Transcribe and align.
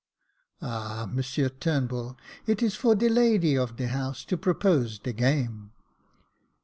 ""Ah! 0.63 1.07
Monsieur 1.13 1.47
Turnbull, 1.47 2.17
it 2.47 2.63
is 2.63 2.73
for 2.73 2.95
de 2.95 3.07
lady 3.07 3.55
of 3.55 3.75
de 3.75 3.87
house 3.87 4.25
to 4.25 4.35
propose 4.35 4.97
de 4.97 5.13
game." 5.13 5.73